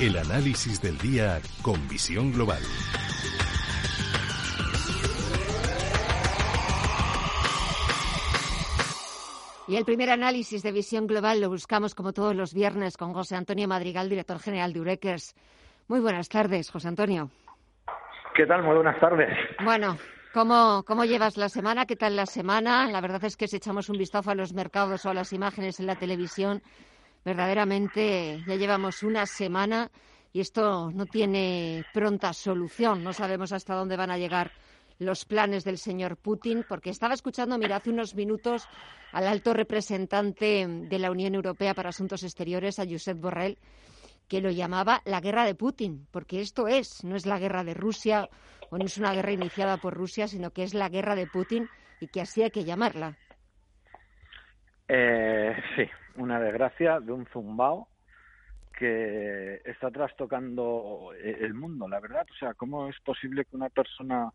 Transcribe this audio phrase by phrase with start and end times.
[0.00, 2.62] El análisis del día con visión global.
[9.68, 13.36] Y el primer análisis de visión global lo buscamos como todos los viernes con José
[13.36, 15.34] Antonio Madrigal, director general de Urequers.
[15.86, 17.28] Muy buenas tardes, José Antonio.
[18.34, 18.62] ¿Qué tal?
[18.62, 19.28] Muy buenas tardes.
[19.62, 19.98] Bueno,
[20.32, 21.84] ¿cómo, ¿cómo llevas la semana?
[21.84, 22.90] ¿Qué tal la semana?
[22.90, 25.78] La verdad es que si echamos un vistazo a los mercados o a las imágenes
[25.78, 26.62] en la televisión,
[27.24, 29.90] verdaderamente ya llevamos una semana
[30.32, 33.02] y esto no tiene pronta solución.
[33.02, 34.52] No sabemos hasta dónde van a llegar
[34.98, 38.68] los planes del señor Putin, porque estaba escuchando, mira, hace unos minutos
[39.12, 43.58] al alto representante de la Unión Europea para Asuntos Exteriores, a Josep Borrell,
[44.28, 47.74] que lo llamaba la guerra de Putin, porque esto es, no es la guerra de
[47.74, 48.28] Rusia
[48.70, 51.68] o no es una guerra iniciada por Rusia, sino que es la guerra de Putin
[51.98, 53.16] y que así hay que llamarla.
[54.92, 57.86] Eh, sí, una desgracia de un zumbao
[58.76, 62.26] que está trastocando el mundo, la verdad.
[62.28, 64.30] O sea, ¿cómo es posible que una persona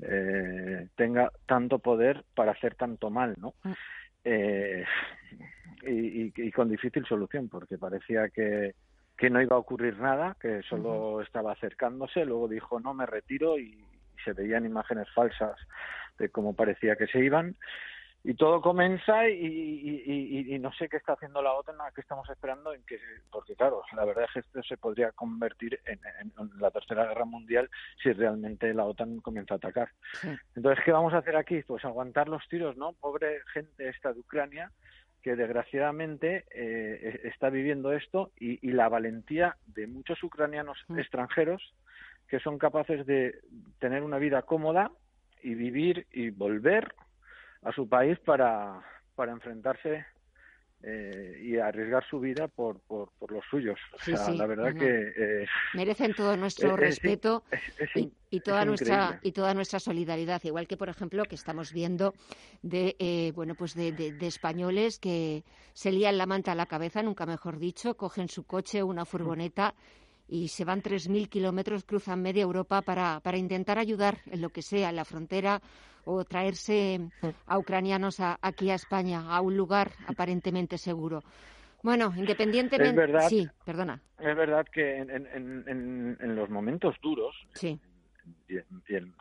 [0.00, 3.52] eh, tenga tanto poder para hacer tanto mal, no?
[3.64, 3.72] Mm.
[4.24, 4.84] Eh,
[5.82, 8.74] y, con difícil solución, porque parecía que,
[9.16, 13.58] que no iba a ocurrir nada, que solo estaba acercándose, luego dijo no, me retiro
[13.58, 13.84] y
[14.24, 15.56] se veían imágenes falsas
[16.18, 17.56] de cómo parecía que se iban
[18.24, 22.82] y todo comienza y, no sé qué está haciendo la OTAN, qué estamos esperando, en
[22.82, 22.98] que,
[23.30, 26.00] porque claro, la verdad es que esto se podría convertir en,
[26.58, 27.70] la tercera guerra mundial
[28.02, 29.90] si realmente la OTAN comienza a atacar.
[30.56, 31.62] Entonces, ¿qué vamos a hacer aquí?
[31.62, 32.92] Pues aguantar los tiros, ¿no?
[32.94, 34.72] Pobre gente esta de Ucrania
[35.22, 40.98] que desgraciadamente eh, está viviendo esto y, la valentía de muchos ucranianos mm.
[40.98, 41.74] extranjeros
[42.28, 43.40] que son capaces de
[43.78, 44.90] tener una vida cómoda
[45.42, 46.94] y vivir y volver
[47.62, 48.80] a su país para,
[49.14, 50.04] para enfrentarse
[50.80, 53.78] eh, y arriesgar su vida por, por, los suyos.
[53.94, 57.42] o sea, la verdad que eh, merecen todo nuestro respeto
[58.30, 62.14] y, toda nuestra y toda nuestra solidaridad, igual que por ejemplo que estamos viendo
[62.62, 65.42] de eh, bueno pues de, de, españoles que
[65.72, 69.74] se lían la manta a la cabeza, nunca mejor dicho, cogen su coche, una furgoneta
[70.28, 74.62] y se van 3.000 kilómetros, cruzan media Europa para, para intentar ayudar en lo que
[74.62, 75.60] sea, en la frontera
[76.04, 77.00] o traerse
[77.46, 81.22] a ucranianos aquí a España, a un lugar aparentemente seguro.
[81.82, 82.90] Bueno, independientemente.
[82.90, 84.00] Es verdad, sí, perdona.
[84.18, 87.78] Es verdad que en, los momentos duros, sí.
[88.48, 88.56] y,
[88.94, 89.14] en,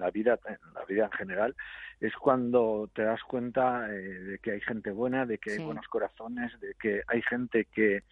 [0.00, 1.54] la vida, en la vida en general,
[2.00, 5.86] es cuando te das cuenta eh, de que hay gente buena, de que hay buenos
[5.88, 8.02] corazones, de que hay gente que,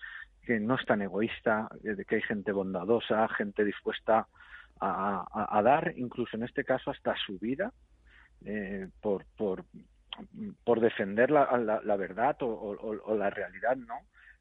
[0.44, 4.26] que no es tan egoísta, de que hay gente bondadosa, gente dispuesta
[4.80, 7.72] a dar, incluso en este caso, hasta su vida
[8.44, 9.64] eh, por, por,
[10.64, 13.94] por defender la, la, verdad o, o, la realidad no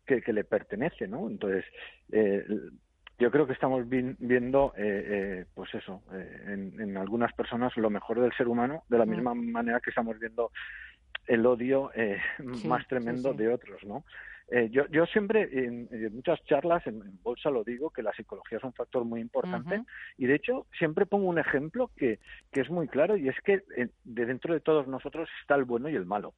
[0.05, 1.65] que, que, le pertenece no entonces
[2.11, 2.45] eh,
[3.17, 8.21] yo creo que estamos viendo eh, eh, pues eso en, en, algunas personas lo mejor
[8.21, 10.51] del ser humano de la misma manera que estamos viendo
[11.27, 11.91] el odio
[12.65, 14.03] más tremendo de otros no
[14.49, 18.63] eh, yo, yo siempre, en, muchas charlas, en, bolsa lo digo, que la psicología es
[18.63, 19.83] un factor muy importante
[20.17, 22.19] y de hecho siempre pongo un ejemplo que,
[22.51, 25.65] que es muy claro y es que eh, de dentro de todos nosotros está el
[25.65, 26.33] bueno y el malo.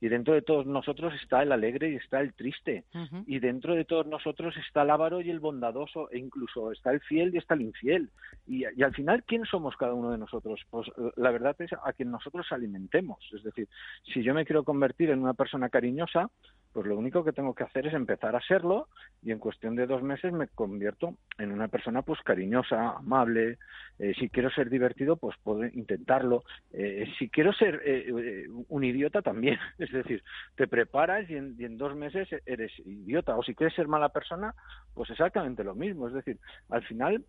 [0.00, 2.84] Y dentro de todos nosotros está el alegre y está el triste.
[3.26, 6.10] Y dentro de todos nosotros está el avaro y el bondadoso.
[6.10, 8.10] E incluso está el fiel y está el infiel.
[8.46, 10.60] Y, y, al final, ¿quién somos cada uno de nosotros?
[10.70, 10.86] Pues
[11.16, 13.18] la verdad es a quien nosotros alimentemos.
[13.34, 13.68] Es decir,
[14.12, 16.30] si yo me quiero convertir en una persona cariñosa,
[16.76, 18.88] pues lo único que tengo que hacer es empezar a serlo
[19.22, 23.56] y en cuestión de dos meses me convierto en una persona pues cariñosa, amable.
[23.98, 26.44] Eh, si quiero ser divertido, pues puedo intentarlo.
[26.74, 29.58] Eh, si quiero ser eh, un idiota, también.
[29.78, 30.22] Es decir,
[30.54, 33.36] te preparas y en, dos meses eres idiota.
[33.36, 34.54] O si quieres ser mala persona,
[34.94, 36.06] pues exactamente lo mismo.
[36.06, 36.38] Es decir,
[36.70, 37.24] al final,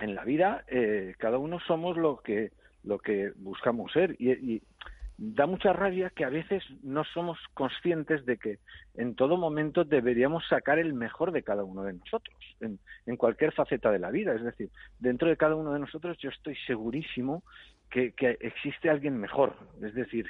[0.00, 0.64] en la vida,
[1.18, 2.52] cada uno somos lo que
[2.82, 4.62] lo que buscamos ser y
[5.22, 8.58] da mucha rabia que a veces no somos conscientes de que
[8.94, 13.52] en todo momento deberíamos sacar el mejor de cada uno de nosotros, en, en, cualquier
[13.52, 14.34] faceta de la vida.
[14.34, 17.42] Es decir, dentro de cada uno de nosotros yo estoy segurísimo
[17.90, 19.56] que existe alguien mejor.
[19.82, 20.26] Es decir,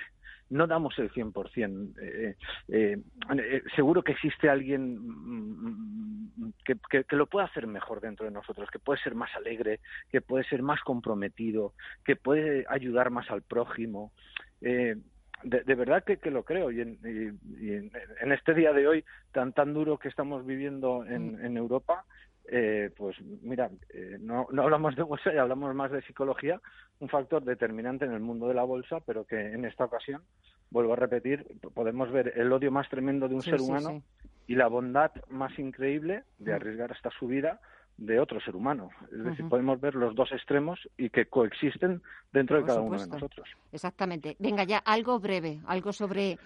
[0.50, 1.94] no damos el 100%.
[2.00, 2.36] Eh,
[2.68, 2.98] eh,
[3.36, 8.68] eh, seguro que existe alguien mm, que, que, lo pueda hacer mejor dentro de nosotros,
[8.70, 9.80] que puede ser más alegre,
[10.10, 11.74] que puede ser más comprometido,
[12.04, 14.12] que puede ayudar más al prójimo.
[14.60, 14.96] Eh,
[15.42, 19.72] de, verdad que, que, lo creo y, en, en, este día de hoy tan tan
[19.72, 22.04] duro que estamos viviendo en, en Europa
[22.52, 26.60] eh, pues mira, eh, no, no hablamos de bolsa y hablamos más de psicología,
[26.98, 30.22] un factor determinante en el mundo de la bolsa, pero que en esta ocasión,
[30.70, 34.02] vuelvo a repetir, podemos ver el odio más tremendo de un ser humano
[34.48, 36.54] y la bondad más increíble de mm.
[36.56, 37.60] arriesgar hasta su vida
[37.96, 38.90] de otro ser humano.
[39.12, 42.02] Es decir, podemos ver los dos extremos y que coexisten
[42.32, 43.48] dentro de cada uno de nosotros.
[43.70, 44.36] Exactamente.
[44.40, 46.38] Venga, ya algo breve, algo sobre,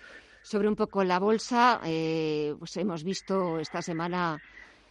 [0.42, 1.80] sobre un poco la bolsa.
[1.84, 4.36] Eh, pues hemos visto esta semana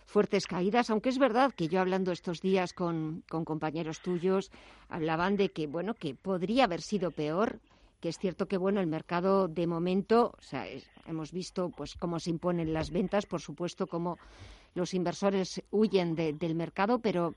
[0.05, 4.51] fuertes caídas, aunque es verdad que yo hablando estos días con, con compañeros tuyos,
[4.89, 7.59] hablaban de que, bueno, que podría haber sido peor,
[8.03, 10.65] que es cierto que bueno el mercado de momento o sea
[11.05, 14.19] hemos visto pues cómo se imponen las ventas por supuesto cómo
[14.75, 17.33] los inversores huyen del mercado pero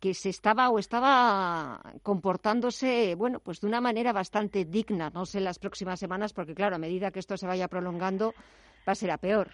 [0.00, 5.38] que se estaba o estaba comportándose bueno pues de una manera bastante digna no sé
[5.38, 8.34] las próximas semanas porque claro a medida que esto se vaya prolongando
[8.88, 9.52] va a ser a peor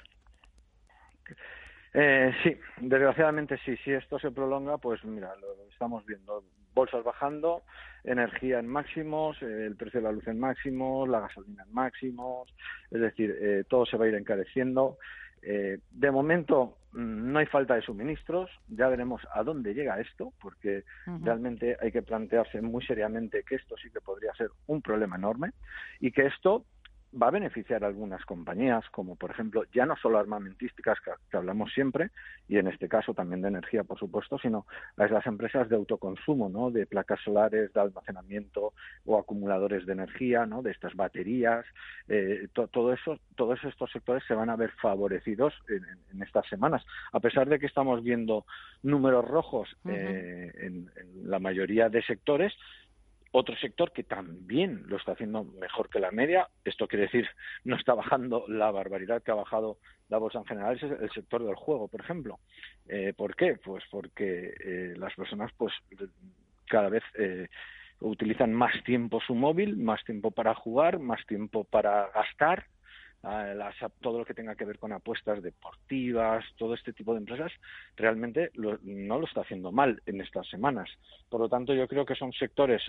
[1.98, 3.74] eh, sí, desgraciadamente sí.
[3.78, 6.44] Si esto se prolonga, pues mira, lo estamos viendo.
[6.74, 7.62] Bolsas bajando,
[8.04, 12.54] energía en máximos, eh, el precio de la luz en máximos, la gasolina en máximos,
[12.90, 14.98] es decir, eh, todo se va a ir encareciendo.
[15.40, 20.34] Eh, de momento mm, no hay falta de suministros, ya veremos a dónde llega esto,
[20.38, 20.84] porque
[21.22, 25.52] realmente hay que plantearse muy seriamente que esto sí que podría ser un problema enorme
[25.98, 26.66] y que esto
[27.14, 31.72] va a beneficiar a algunas compañías, como por ejemplo, ya no solo armamentísticas que, hablamos
[31.72, 32.10] siempre,
[32.48, 34.66] y en este caso también de energía, por supuesto, sino
[34.96, 36.70] las, las empresas de autoconsumo, ¿no?
[36.70, 38.72] De placas solares, de almacenamiento
[39.04, 40.62] o acumuladores de energía, ¿no?
[40.62, 41.64] De estas baterías,
[42.08, 47.20] eh, todo eso, todos estos sectores se van a ver favorecidos en, estas semanas, a
[47.20, 48.46] pesar de que estamos viendo
[48.82, 50.90] números rojos eh, en
[51.24, 52.52] la mayoría de sectores,
[53.38, 57.28] otro sector que también lo está haciendo mejor que la media, esto quiere decir
[57.64, 59.76] no está bajando la barbaridad que ha bajado
[60.08, 62.38] la bolsa en general, es el sector del juego, por ejemplo.
[62.88, 63.58] Eh, ¿Por qué?
[63.62, 65.74] Pues porque eh, las personas pues
[66.66, 67.48] cada vez eh,
[68.00, 72.66] utilizan más tiempo su móvil, más tiempo para jugar, más tiempo para gastar,
[73.22, 77.50] las, todo lo que tenga que ver con apuestas deportivas, todo este tipo de empresas,
[77.96, 80.88] realmente no lo está haciendo mal en estas semanas.
[81.28, 82.82] Por lo tanto, yo creo que son sectores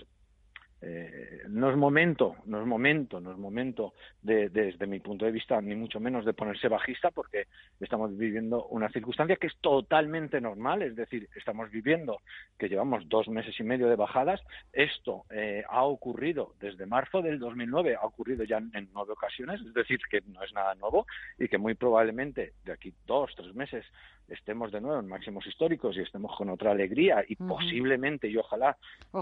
[0.80, 5.32] eh, no es momento, no es momento, no es momento de, desde mi punto de
[5.32, 7.46] vista, ni mucho menos de ponerse bajista, porque
[7.80, 12.20] estamos viviendo una circunstancia que es totalmente normal, es decir, estamos viviendo
[12.56, 14.40] que llevamos dos meses y medio de bajadas.
[14.72, 19.74] Esto eh, ha ocurrido desde marzo del 2009, ha ocurrido ya en nueve ocasiones, es
[19.74, 21.06] decir, que no es nada nuevo
[21.38, 23.84] y que muy probablemente de aquí dos, tres meses
[24.28, 28.76] estemos de nuevo en máximos históricos y estemos con otra alegría y posiblemente y ojalá,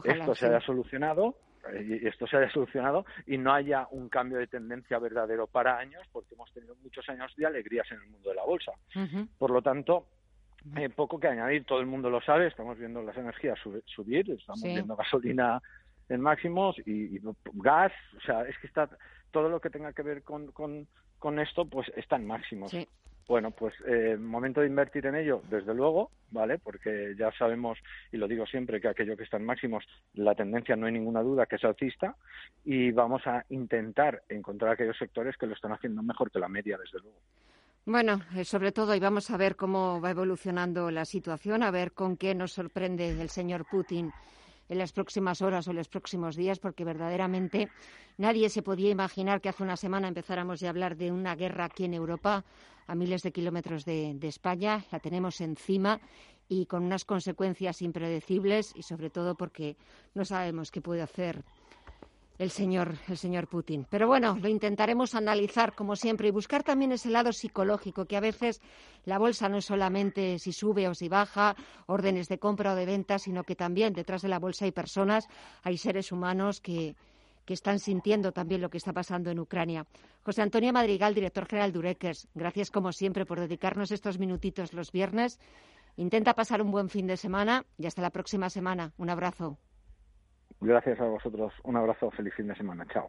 [0.05, 1.37] esto se haya solucionado
[1.75, 6.35] esto se haya solucionado y no haya un cambio de tendencia verdadero para años, porque
[6.35, 8.73] hemos tenido muchos años de alegrías en el mundo de la bolsa.
[9.39, 10.07] Por lo tanto,
[10.75, 14.63] hay poco que añadir, todo el mundo lo sabe, estamos viendo las energías subir, estamos
[14.63, 15.63] viendo gasolina
[16.09, 17.21] en máximos y,
[17.55, 18.89] gas, o sea, es que está
[19.31, 20.87] todo lo que tenga que ver con, con,
[21.19, 22.73] con esto, pues está en máximos.
[23.28, 26.58] Bueno, pues eh, momento de invertir en ello, desde luego, ¿vale?
[26.58, 27.77] Porque ya sabemos,
[28.12, 29.84] y lo digo siempre, que aquello que está en máximos,
[30.15, 32.15] la tendencia no hay ninguna duda que es alcista,
[32.65, 36.79] y vamos a intentar encontrar aquellos sectores que lo están haciendo mejor que la media,
[36.79, 37.19] desde luego.
[37.84, 41.93] Bueno, eh, sobre todo, y vamos a ver cómo va evolucionando la situación, a ver
[41.93, 44.12] con qué nos sorprende el señor Putin
[44.69, 47.69] en las próximas horas o en los próximos días, porque verdaderamente
[48.19, 51.84] nadie se podía imaginar que hace una semana empezáramos a hablar de una guerra aquí
[51.84, 52.44] en Europa,
[52.86, 54.84] a miles de kilómetros de, España.
[54.90, 56.00] La tenemos encima
[56.48, 59.76] y con unas consecuencias impredecibles y sobre todo porque
[60.14, 61.44] no sabemos qué puede hacer
[62.38, 63.86] el señor, el señor Putin.
[63.88, 68.20] Pero bueno, lo intentaremos analizar como siempre y buscar también ese lado psicológico, que a
[68.20, 68.60] veces
[69.05, 72.86] la bolsa no es solamente si sube o si baja, órdenes de compra o de
[72.86, 75.28] venta, sino que también detrás de la bolsa hay personas,
[75.62, 76.94] hay seres humanos que,
[77.46, 79.86] que están sintiendo también lo que está pasando en Ucrania.
[80.22, 84.93] José Antonio Madrigal, director general de Ureques, gracias como siempre por dedicarnos estos minutitos los
[84.93, 85.38] viernes.
[85.96, 88.93] Intenta pasar un buen fin de semana y hasta la próxima semana.
[88.98, 89.58] Un abrazo.
[90.60, 91.53] Gracias a vosotros.
[91.65, 92.10] Un abrazo.
[92.10, 92.86] Feliz fin de semana.
[92.93, 93.08] Chao.